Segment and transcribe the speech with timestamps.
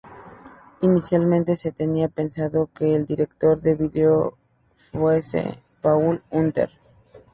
[0.81, 4.35] Inicialmente se tenía pensado que el director del vídeo
[4.91, 6.71] fuese Paul Hunter.